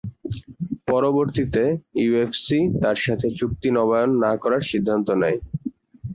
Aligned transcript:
পরবর্তীতে, 0.87 1.63
ইউএফসি 2.03 2.59
তার 2.81 2.97
সাথে 3.05 3.27
চুক্তি 3.39 3.69
নবায়ন 3.71 4.11
না 4.23 4.31
করার 4.41 4.63
সিদ্ধান্ত 4.71 5.07
নেয়। 5.21 5.39